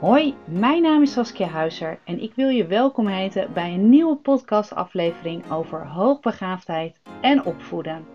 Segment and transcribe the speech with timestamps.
[0.00, 4.16] Hoi, mijn naam is Saskia Huizer en ik wil je welkom heten bij een nieuwe
[4.16, 8.06] podcastaflevering over hoogbegaafdheid en opvoeden.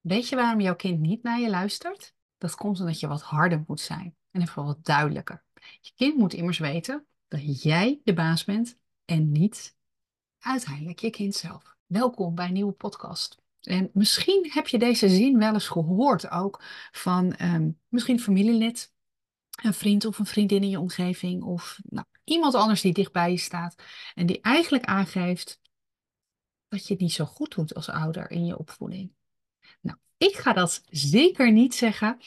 [0.00, 2.14] Weet je waarom jouw kind niet naar je luistert?
[2.38, 5.44] Dat komt omdat je wat harder moet zijn en even wat duidelijker.
[5.80, 9.76] Je kind moet immers weten dat jij de baas bent en niet
[10.38, 11.76] uiteindelijk je kind zelf.
[11.86, 13.42] Welkom bij een nieuwe podcast.
[13.60, 16.62] En misschien heb je deze zin wel eens gehoord ook
[16.92, 18.92] van um, misschien familielid
[19.62, 23.36] een vriend of een vriendin in je omgeving of nou, iemand anders die dichtbij je
[23.36, 23.82] staat
[24.14, 25.60] en die eigenlijk aangeeft
[26.68, 29.12] dat je het niet zo goed doet als ouder in je opvoeding.
[29.80, 32.18] Nou, ik ga dat zeker niet zeggen,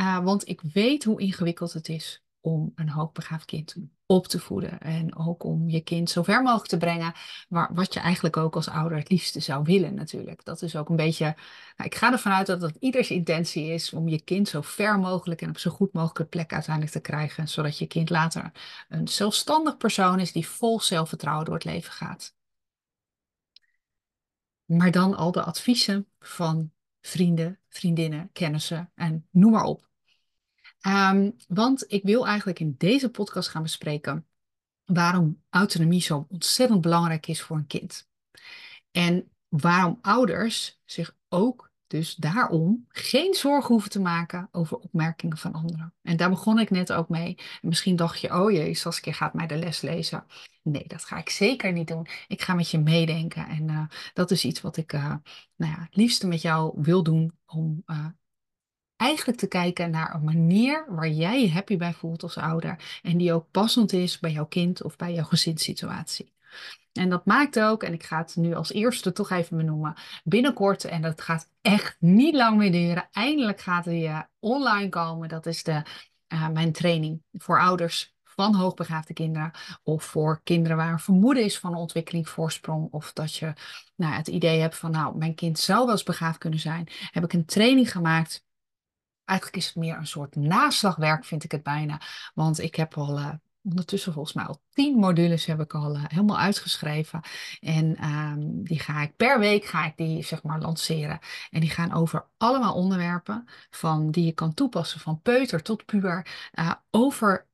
[0.00, 4.80] uh, want ik weet hoe ingewikkeld het is om een hoogbegaafd kind op te voeden.
[4.80, 7.12] En ook om je kind zo ver mogelijk te brengen,
[7.48, 10.44] waar, wat je eigenlijk ook als ouder het liefste zou willen natuurlijk.
[10.44, 11.24] Dat is ook een beetje,
[11.76, 14.98] nou, ik ga ervan uit dat het ieders intentie is om je kind zo ver
[14.98, 18.52] mogelijk en op zo goed mogelijke plek uiteindelijk te krijgen, zodat je kind later
[18.88, 22.34] een zelfstandig persoon is die vol zelfvertrouwen door het leven gaat.
[24.64, 29.88] Maar dan al de adviezen van vrienden, vriendinnen, kennissen en noem maar op.
[30.86, 34.26] Um, want ik wil eigenlijk in deze podcast gaan bespreken
[34.84, 38.08] waarom autonomie zo ontzettend belangrijk is voor een kind.
[38.90, 45.52] En waarom ouders zich ook dus daarom geen zorgen hoeven te maken over opmerkingen van
[45.52, 45.94] anderen.
[46.02, 47.34] En daar begon ik net ook mee.
[47.36, 50.26] En misschien dacht je, oh jee, Saskia gaat mij de les lezen.
[50.62, 52.06] Nee, dat ga ik zeker niet doen.
[52.28, 53.48] Ik ga met je meedenken.
[53.48, 55.14] En uh, dat is iets wat ik uh,
[55.56, 58.06] nou ja, het liefste met jou wil doen om uh,
[58.96, 63.00] eigenlijk te kijken naar een manier waar jij je happy bij voelt als ouder.
[63.02, 66.34] En die ook passend is bij jouw kind of bij jouw gezinssituatie.
[66.92, 69.94] En dat maakt ook, en ik ga het nu als eerste toch even benoemen,
[70.24, 75.28] binnenkort, en dat gaat echt niet lang meer duren, eindelijk gaat hij online komen.
[75.28, 75.82] Dat is de,
[76.28, 79.50] uh, mijn training voor ouders van hoogbegaafde kinderen.
[79.82, 82.88] Of voor kinderen waar een vermoeden is van ontwikkeling voorsprong.
[82.92, 83.52] Of dat je
[83.96, 86.88] nou, het idee hebt van, nou, mijn kind zou wel eens begaafd kunnen zijn.
[87.10, 88.45] Heb ik een training gemaakt
[89.26, 92.00] Eigenlijk is het meer een soort naslagwerk, vind ik het bijna.
[92.34, 93.28] Want ik heb al uh,
[93.62, 97.20] ondertussen volgens mij al tien modules heb ik al uh, helemaal uitgeschreven.
[97.60, 101.18] En um, die ga ik per week ga ik die zeg maar lanceren.
[101.50, 106.26] En die gaan over allemaal onderwerpen van die je kan toepassen van peuter tot puber.
[106.54, 107.46] Uh, over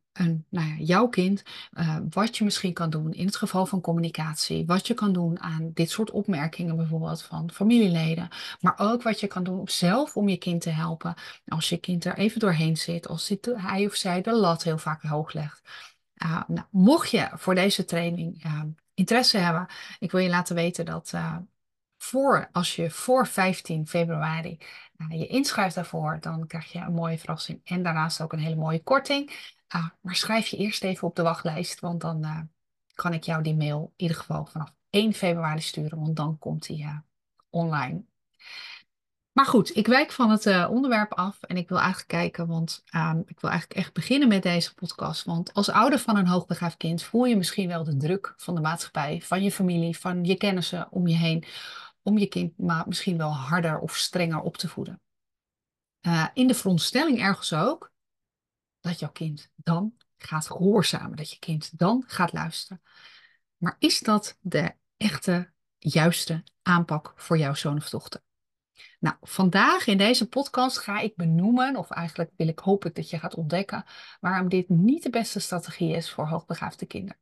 [0.48, 1.42] nou jouw kind,
[1.72, 5.40] uh, wat je misschien kan doen in het geval van communicatie, wat je kan doen
[5.40, 8.28] aan dit soort opmerkingen bijvoorbeeld van familieleden,
[8.60, 11.14] maar ook wat je kan doen zelf om je kind te helpen
[11.46, 15.02] als je kind er even doorheen zit, als hij of zij de lat heel vaak
[15.02, 15.60] hoog legt.
[16.24, 18.62] Uh, nou, mocht je voor deze training uh,
[18.94, 19.66] interesse hebben,
[19.98, 21.12] ik wil je laten weten dat
[22.02, 24.58] voor, als je voor 15 februari
[25.08, 28.82] je inschrijft daarvoor, dan krijg je een mooie verrassing en daarnaast ook een hele mooie
[28.82, 29.52] korting.
[29.68, 32.40] Ah, maar schrijf je eerst even op de wachtlijst, want dan uh,
[32.94, 36.66] kan ik jou die mail in ieder geval vanaf 1 februari sturen, want dan komt
[36.66, 36.96] die uh,
[37.50, 38.04] online.
[39.32, 42.84] Maar goed, ik wijk van het uh, onderwerp af en ik wil eigenlijk kijken, want
[42.94, 45.24] um, ik wil eigenlijk echt beginnen met deze podcast.
[45.24, 48.60] Want als ouder van een hoogbegaafd kind voel je misschien wel de druk van de
[48.60, 51.44] maatschappij, van je familie, van je kennissen om je heen,
[52.02, 55.00] om je kind maar misschien wel harder of strenger op te voeden.
[56.34, 57.92] in de veronderstelling ergens ook
[58.80, 62.82] dat jouw kind dan gaat gehoorzamen, dat je kind dan gaat luisteren.
[63.56, 68.22] Maar is dat de echte, juiste aanpak voor jouw zoon of dochter?
[69.00, 73.18] Nou, vandaag in deze podcast ga ik benoemen, of eigenlijk wil ik hopen dat je
[73.18, 73.84] gaat ontdekken,
[74.20, 77.21] waarom dit niet de beste strategie is voor hoogbegaafde kinderen.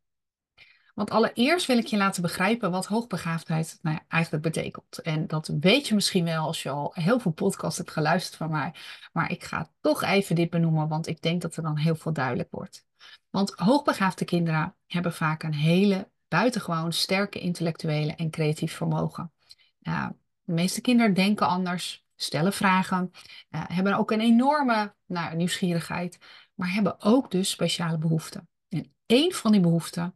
[0.94, 4.98] Want allereerst wil ik je laten begrijpen wat hoogbegaafdheid nou eigenlijk betekent.
[4.98, 8.50] En dat weet je misschien wel als je al heel veel podcasts hebt geluisterd van
[8.50, 8.74] mij.
[9.12, 12.12] Maar ik ga toch even dit benoemen, want ik denk dat er dan heel veel
[12.12, 12.84] duidelijk wordt.
[13.30, 19.32] Want hoogbegaafde kinderen hebben vaak een hele buitengewoon sterke intellectuele en creatief vermogen.
[19.80, 23.10] de meeste kinderen denken anders, stellen vragen,
[23.50, 26.18] uh, hebben ook een enorme nou, nieuwsgierigheid,
[26.54, 28.48] maar hebben ook dus speciale behoeften.
[28.68, 30.14] En één van die behoeften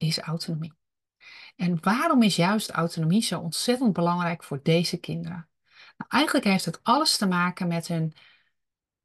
[0.00, 0.72] is autonomie.
[1.56, 5.48] En waarom is juist autonomie zo ontzettend belangrijk voor deze kinderen?
[5.96, 8.14] Nou, eigenlijk heeft het alles te maken met hun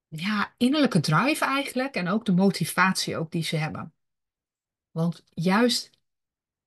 [0.08, 3.94] ja, innerlijke drive eigenlijk en ook de motivatie ook die ze hebben.
[4.92, 5.90] Want juist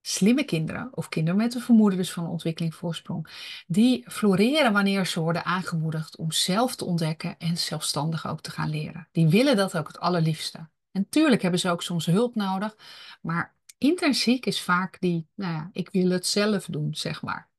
[0.01, 3.29] slimme kinderen, of kinderen met een vermoeden dus van een ontwikkeling voorsprong,
[3.67, 8.71] die floreren wanneer ze worden aangemoedigd om zelf te ontdekken en zelfstandig ook te gaan
[8.71, 9.09] leren.
[9.13, 10.69] Die willen dat ook het allerliefste.
[10.91, 12.77] En tuurlijk hebben ze ook soms hulp nodig,
[13.21, 17.51] maar intrinsiek is vaak die, nou ja, ik wil het zelf doen, zeg maar.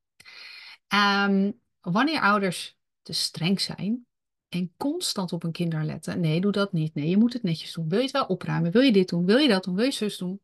[1.28, 4.08] Um, wanneer ouders te streng zijn,
[4.50, 6.20] en constant op een kinder letten.
[6.20, 6.94] Nee, doe dat niet.
[6.96, 7.90] Nee, je moet het netjes doen.
[7.90, 8.72] Wil je het wel opruimen?
[8.72, 9.26] Wil je dit doen?
[9.26, 9.76] Wil je dat doen?
[9.76, 10.42] Wil je zus doen?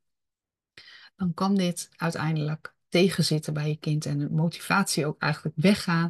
[1.15, 6.09] Dan kan dit uiteindelijk tegenzitten bij je kind en de motivatie ook eigenlijk weggaan,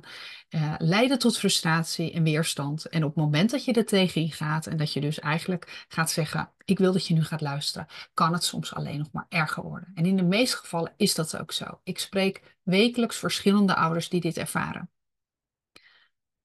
[0.50, 2.86] uh, leiden tot frustratie en weerstand.
[2.86, 6.12] En op het moment dat je er tegenin gaat en dat je dus eigenlijk gaat
[6.12, 9.64] zeggen, ik wil dat je nu gaat luisteren, kan het soms alleen nog maar erger
[9.64, 9.92] worden.
[9.94, 11.80] En in de meeste gevallen is dat ook zo.
[11.84, 14.90] Ik spreek wekelijks verschillende ouders die dit ervaren.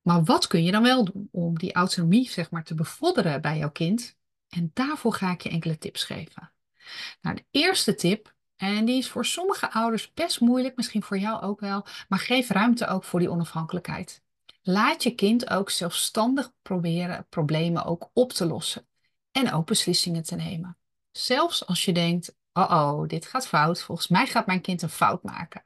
[0.01, 3.59] Maar wat kun je dan wel doen om die autonomie zeg maar, te bevorderen bij
[3.59, 4.17] jouw kind?
[4.49, 6.53] En daarvoor ga ik je enkele tips geven.
[7.21, 11.43] Nou, de eerste tip en die is voor sommige ouders best moeilijk, misschien voor jou
[11.43, 14.23] ook wel, maar geef ruimte ook voor die onafhankelijkheid.
[14.63, 18.87] Laat je kind ook zelfstandig proberen problemen ook op te lossen
[19.33, 20.77] en ook beslissingen te nemen.
[21.11, 24.89] Zelfs als je denkt, oh oh, dit gaat fout, volgens mij gaat mijn kind een
[24.89, 25.65] fout maken.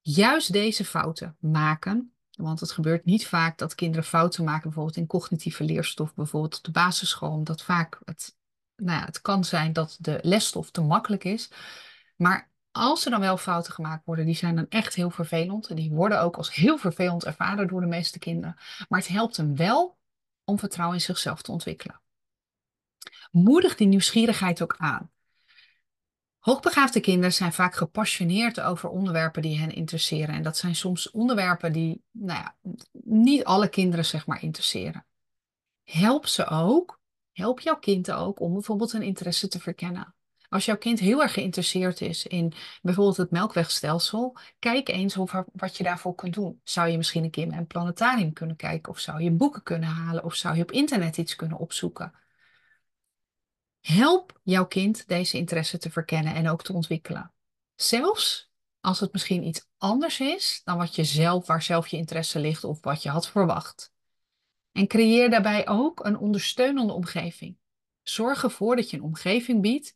[0.00, 5.06] Juist deze fouten maken, want het gebeurt niet vaak dat kinderen fouten maken, bijvoorbeeld in
[5.06, 8.36] cognitieve leerstof, bijvoorbeeld op de basisschool, omdat vaak het
[8.76, 11.50] nou ja, het kan zijn dat de lesstof te makkelijk is.
[12.16, 15.68] Maar als er dan wel fouten gemaakt worden, die zijn dan echt heel vervelend.
[15.68, 18.56] En die worden ook als heel vervelend ervaren door de meeste kinderen.
[18.88, 19.98] Maar het helpt hem wel
[20.44, 22.00] om vertrouwen in zichzelf te ontwikkelen.
[23.30, 25.10] Moedig die nieuwsgierigheid ook aan.
[26.38, 30.34] Hoogbegaafde kinderen zijn vaak gepassioneerd over onderwerpen die hen interesseren.
[30.34, 32.56] En dat zijn soms onderwerpen die nou ja,
[33.04, 35.06] niet alle kinderen zeg maar interesseren.
[35.84, 37.00] Help ze ook
[37.34, 40.14] help jouw kind ook om bijvoorbeeld een interesse te verkennen.
[40.48, 42.52] Als jouw kind heel erg geïnteresseerd is in
[42.82, 46.60] bijvoorbeeld het melkwegstelsel, kijk eens over wat je daarvoor kunt doen.
[46.64, 49.88] Zou je misschien een keer met een planetarium kunnen kijken, of zou je boeken kunnen
[49.88, 52.12] halen, of zou je op internet iets kunnen opzoeken?
[53.80, 57.32] Help jouw kind deze interesse te verkennen en ook te ontwikkelen.
[57.74, 62.38] Zelfs als het misschien iets anders is dan wat je zelf, waar zelf je interesse
[62.38, 63.93] ligt of wat je had verwacht.
[64.74, 67.56] En creëer daarbij ook een ondersteunende omgeving.
[68.02, 69.94] Zorg ervoor dat je een omgeving biedt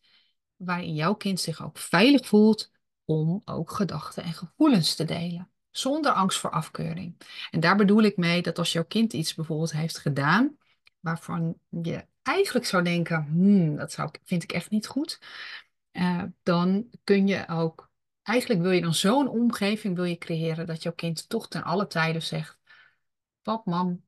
[0.57, 2.71] waarin jouw kind zich ook veilig voelt
[3.05, 5.51] om ook gedachten en gevoelens te delen.
[5.71, 7.17] Zonder angst voor afkeuring.
[7.51, 10.57] En daar bedoel ik mee dat als jouw kind iets bijvoorbeeld heeft gedaan
[11.01, 15.21] waarvan je eigenlijk zou denken, hmm, dat zou, vind ik echt niet goed,
[15.93, 17.91] uh, dan kun je ook,
[18.23, 21.87] eigenlijk wil je dan zo'n omgeving wil je creëren dat jouw kind toch ten alle
[21.87, 22.59] tijden zegt,
[23.43, 24.07] pap, mam,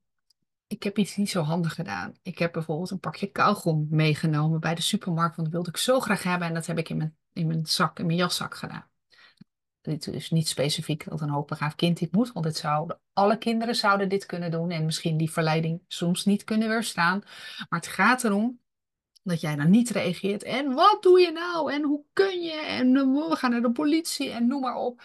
[0.71, 2.15] ik heb iets niet zo handig gedaan.
[2.23, 6.01] Ik heb bijvoorbeeld een pakje kauwgom meegenomen bij de supermarkt, want dat wilde ik zo
[6.01, 8.89] graag hebben en dat heb ik in mijn, in mijn zak, in mijn jaszak gedaan.
[9.81, 13.75] Dit is niet specifiek dat een hoogbegaafd kind dit moet, want dit zouden, alle kinderen
[13.75, 17.19] zouden dit kunnen doen en misschien die verleiding soms niet kunnen weerstaan.
[17.69, 18.61] Maar het gaat erom
[19.23, 22.93] dat jij dan niet reageert en wat doe je nou en hoe kun je en
[22.93, 25.03] we gaan naar de politie en noem maar op.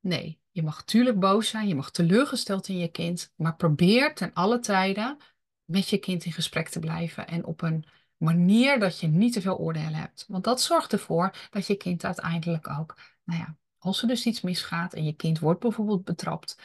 [0.00, 4.32] Nee, je mag natuurlijk boos zijn, je mag teleurgesteld in je kind, maar probeer ten
[4.32, 5.16] alle tijden
[5.64, 7.84] met je kind in gesprek te blijven en op een
[8.16, 10.24] manier dat je niet te veel oordelen hebt.
[10.28, 14.40] Want dat zorgt ervoor dat je kind uiteindelijk ook, nou ja, als er dus iets
[14.40, 16.58] misgaat en je kind wordt bijvoorbeeld betrapt,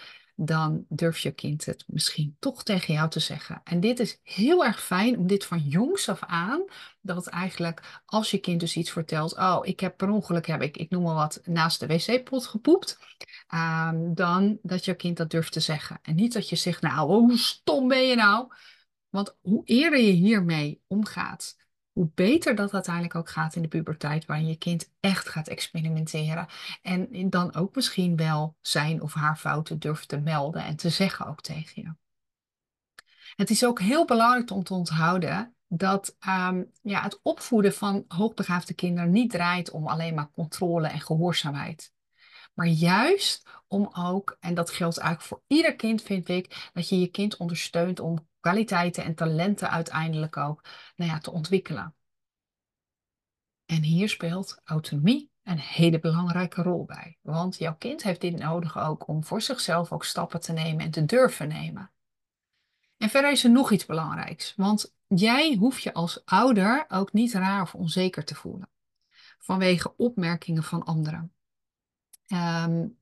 [0.45, 3.61] dan durf je kind het misschien toch tegen jou te zeggen.
[3.63, 6.63] En dit is heel erg fijn om dit van jongs af aan,
[7.01, 10.77] dat eigenlijk als je kind dus iets vertelt, oh, ik heb per ongeluk, heb ik,
[10.77, 12.99] ik noem maar wat, naast de wc-pot gepoept,
[13.53, 15.99] um, dan dat je kind dat durft te zeggen.
[16.01, 18.47] En niet dat je zegt, nou, hoe stom ben je nou?
[19.09, 21.55] Want hoe eerder je hiermee omgaat,
[21.91, 26.47] hoe beter dat uiteindelijk ook gaat in de puberteit, waarin je kind echt gaat experimenteren.
[26.81, 31.25] En dan ook misschien wel zijn of haar fouten durft te melden en te zeggen
[31.27, 31.93] ook tegen je.
[33.35, 38.73] Het is ook heel belangrijk om te onthouden dat um, ja, het opvoeden van hoogbegaafde
[38.73, 41.93] kinderen niet draait om alleen maar controle en gehoorzaamheid.
[42.53, 46.99] Maar juist om ook, en dat geldt eigenlijk voor ieder kind, vind ik, dat je
[46.99, 50.63] je kind ondersteunt om kwaliteiten en talenten uiteindelijk ook
[50.95, 51.95] nou ja, te ontwikkelen.
[53.65, 57.17] En hier speelt autonomie een hele belangrijke rol bij.
[57.21, 60.91] Want jouw kind heeft dit nodig ook om voor zichzelf ook stappen te nemen en
[60.91, 61.91] te durven nemen.
[62.97, 64.53] En verder is er nog iets belangrijks.
[64.55, 68.69] Want jij hoeft je als ouder ook niet raar of onzeker te voelen.
[69.39, 71.33] Vanwege opmerkingen van anderen.
[72.33, 72.97] Um,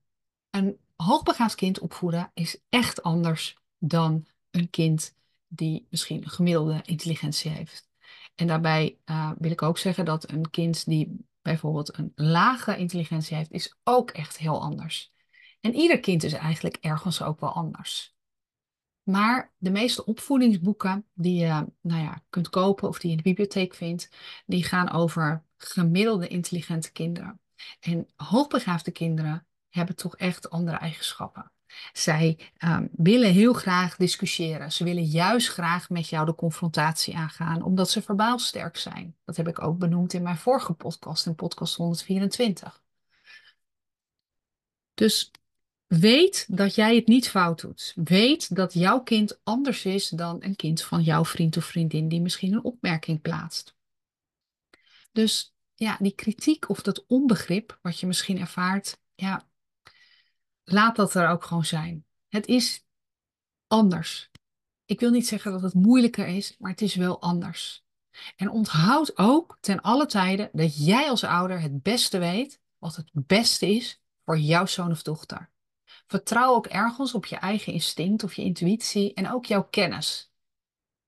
[0.50, 5.16] een hoogbegaafd kind opvoeden is echt anders dan een kind
[5.48, 7.90] die misschien gemiddelde intelligentie heeft.
[8.36, 13.36] En daarbij uh, wil ik ook zeggen dat een kind die bijvoorbeeld een lage intelligentie
[13.36, 15.14] heeft, is ook echt heel anders.
[15.62, 18.16] En ieder kind is eigenlijk ergens ook wel anders.
[19.04, 23.30] Maar de meeste opvoedingsboeken die je nou ja, kunt kopen of die je in de
[23.30, 24.10] bibliotheek vindt,
[24.46, 27.40] die gaan over gemiddelde intelligente kinderen.
[27.80, 31.52] En hoogbegaafde kinderen hebben toch echt andere eigenschappen.
[31.94, 34.72] Zij ehm, willen heel graag discussiëren.
[34.72, 39.16] Ze willen juist graag met jou de confrontatie aangaan, omdat ze verbaal sterk zijn.
[39.26, 42.82] Dat heb ik ook benoemd in mijn vorige podcast, in podcast 124.
[44.94, 45.32] Dus
[45.88, 47.94] weet dat jij het niet fout doet.
[47.96, 52.22] Weet dat jouw kind anders is dan een kind van jouw vriend of vriendin die
[52.22, 53.76] misschien een opmerking plaatst.
[55.12, 59.48] Dus ja, die kritiek of dat onbegrip wat je misschien ervaart, ja,
[60.64, 62.06] laat dat er ook gewoon zijn.
[62.28, 62.86] Het is
[63.68, 64.32] anders.
[64.86, 67.86] Ik wil niet zeggen dat het moeilijker is, maar het is wel anders.
[68.36, 73.10] En onthoud ook ten alle tijden dat jij als ouder het beste weet wat het
[73.14, 75.50] beste is voor jouw zoon of dochter.
[76.08, 80.32] Vertrouw ook ergens op je eigen instinct of je intuïtie en ook jouw kennis.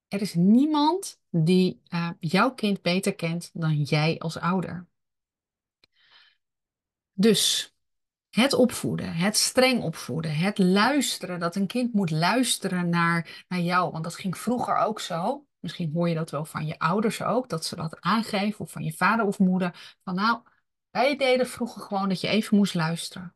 [0.07, 4.87] Er is niemand die uh, jouw kind beter kent dan jij als ouder.
[7.13, 7.75] Dus
[8.29, 13.91] het opvoeden, het streng opvoeden, het luisteren, dat een kind moet luisteren naar, naar jou.
[13.91, 15.45] Want dat ging vroeger ook zo.
[15.59, 18.83] Misschien hoor je dat wel van je ouders ook, dat ze dat aangeven, of van
[18.83, 19.97] je vader of moeder.
[20.03, 20.41] Van nou,
[20.89, 23.35] wij deden vroeger gewoon dat je even moest luisteren.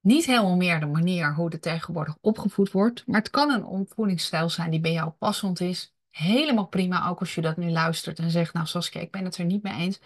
[0.00, 4.48] Niet helemaal meer de manier hoe er tegenwoordig opgevoed wordt, maar het kan een opvoedingsstijl
[4.48, 5.96] zijn die bij jou passend is.
[6.18, 9.36] Helemaal prima, ook als je dat nu luistert en zegt, nou Saskia, ik ben het
[9.36, 10.00] er niet mee eens.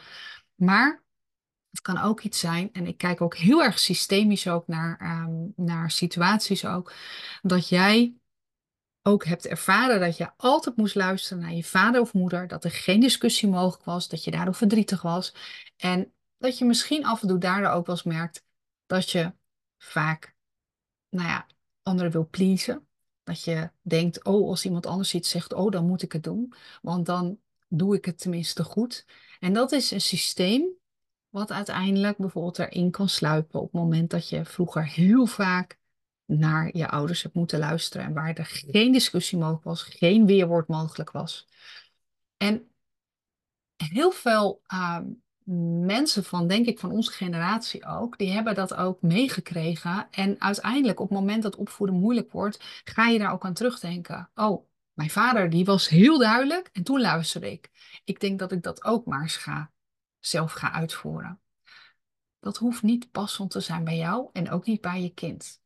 [0.54, 1.02] Maar
[1.70, 5.32] het kan ook iets zijn, en ik kijk ook heel erg systemisch ook naar, ehm,
[5.56, 6.92] naar situaties ook,
[7.42, 8.14] dat jij
[9.02, 12.70] ook hebt ervaren dat je altijd moest luisteren naar je vader of moeder, dat er
[12.70, 15.34] geen discussie mogelijk was, dat je daardoor verdrietig was.
[15.76, 18.44] En dat je misschien af en toe daardoor ook wel eens merkt
[18.86, 19.32] dat je
[19.78, 20.34] vaak,
[21.08, 21.46] nou ja,
[21.82, 22.86] anderen wil pleasen.
[23.24, 26.52] Dat je denkt, oh, als iemand anders iets zegt, oh, dan moet ik het doen.
[26.82, 27.38] Want dan
[27.68, 29.06] doe ik het tenminste goed.
[29.40, 30.64] En dat is een systeem
[31.28, 35.78] wat uiteindelijk bijvoorbeeld erin kan sluipen op het moment dat je vroeger heel vaak
[36.24, 40.68] naar je ouders hebt moeten luisteren en waar er geen discussie mogelijk was, geen weerwoord
[40.68, 41.46] mogelijk was.
[42.36, 42.70] En
[43.76, 45.04] heel veel ehm,
[45.84, 50.06] mensen van, denk ik, van onze generatie ook, die hebben dat ook meegekregen.
[50.10, 54.30] En uiteindelijk, op het moment dat opvoeden moeilijk wordt, ga je daar ook aan terugdenken.
[54.34, 57.70] Oh, mijn vader, die was heel duidelijk en toen luisterde ik.
[58.04, 59.72] Ik denk dat ik dat ook maar ga,
[60.18, 61.40] zelf ga uitvoeren.
[62.40, 65.60] Dat hoeft niet passend te zijn bij jou en ook niet bij je kind.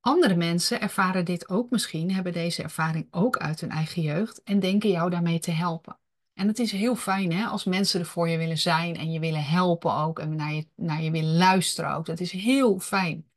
[0.00, 4.60] Andere mensen ervaren dit ook misschien, hebben deze ervaring ook uit hun eigen jeugd en
[4.60, 5.99] denken jou daarmee te helpen.
[6.40, 9.20] En het is heel fijn hè, als mensen er voor je willen zijn en je
[9.20, 12.06] willen helpen ook en naar je, naar je willen luisteren ook.
[12.06, 13.30] Dat is heel fijn.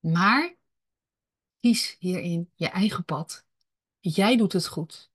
[0.00, 0.54] Maar
[1.60, 3.44] kies hierin je eigen pad.
[4.00, 5.10] Jij doet het goed.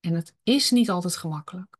[0.00, 1.78] En het is niet altijd gemakkelijk.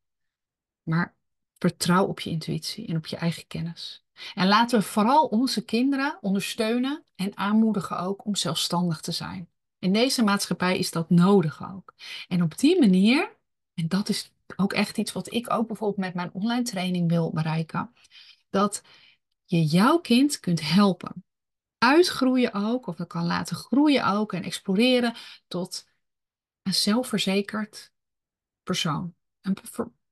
[0.83, 1.15] Maar
[1.59, 4.05] vertrouw op je intuïtie en op je eigen kennis.
[4.35, 9.49] En laten we vooral onze kinderen ondersteunen en aanmoedigen ook om zelfstandig te zijn.
[9.79, 11.95] In deze maatschappij is dat nodig ook.
[12.29, 13.43] En op die manier
[13.75, 17.31] en dat is ook echt iets wat ik ook bijvoorbeeld met mijn online training wil
[17.31, 17.95] bereiken.
[18.51, 18.83] Dat
[19.45, 21.25] je jouw kind kunt helpen.
[21.79, 25.15] Uitgroeien ook, of dat kan laten groeien ook en exploreren
[25.49, 25.89] tot
[26.63, 27.93] een zelfverzekerd
[28.63, 29.15] persoon.
[29.41, 29.57] Een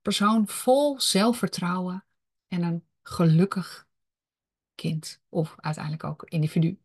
[0.01, 2.05] persoon vol zelfvertrouwen
[2.47, 3.87] en een gelukkig
[4.75, 5.21] kind.
[5.29, 6.82] Of uiteindelijk ook individu.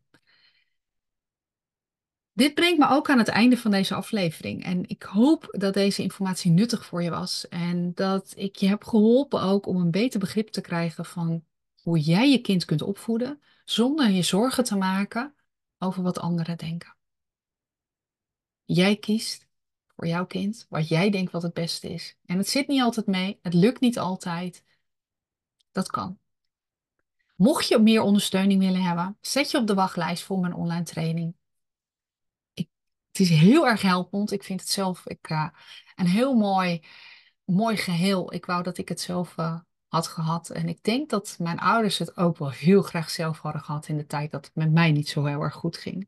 [2.39, 4.63] Dit brengt me ook aan het einde van deze aflevering.
[4.63, 7.47] En ik hoop dat deze informatie nuttig voor je was.
[7.47, 11.43] En dat ik je heb geholpen ook om een beter begrip te krijgen van
[11.81, 13.41] hoe jij je kind kunt opvoeden.
[13.65, 15.33] Zonder je zorgen te maken
[15.77, 16.95] over wat anderen denken.
[18.65, 19.47] Jij kiest
[19.95, 22.17] voor jouw kind wat jij denkt wat het beste is.
[22.25, 23.39] En het zit niet altijd mee.
[23.41, 24.63] Het lukt niet altijd.
[25.71, 26.17] Dat kan.
[27.35, 31.37] Mocht je meer ondersteuning willen hebben, zet je op de wachtlijst voor mijn online training
[33.11, 34.31] het is heel erg helpend.
[34.31, 35.49] Ik vind het zelf ik, uh,
[35.95, 36.83] een heel mooi,
[37.45, 38.33] mooi geheel.
[38.33, 40.49] Ik wou dat ik het zelf uh, had gehad.
[40.49, 43.97] En ik denk dat mijn ouders het ook wel heel graag zelf hadden gehad in
[43.97, 46.07] de tijd dat het met mij niet zo heel erg goed ging.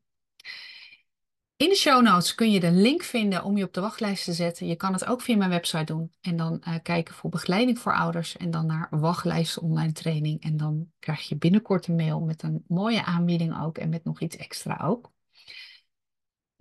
[1.62, 4.34] In de show notes kun je de link vinden om je op de wachtlijst te
[4.34, 4.68] zetten.
[4.68, 6.12] Je kan het ook via mijn website doen.
[6.22, 8.38] En dan uh, kijken voor begeleiding voor ouders.
[8.38, 10.44] En dan naar wachtlijst online training.
[10.44, 13.78] En dan krijg je binnenkort een mail met een mooie aanbieding ook.
[13.78, 15.12] En met nog iets extra ook.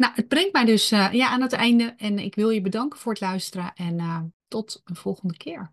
[0.01, 2.99] Nou, het brengt mij dus uh, ja, aan het einde en ik wil je bedanken
[2.99, 5.69] voor het luisteren en uh, tot een volgende keer.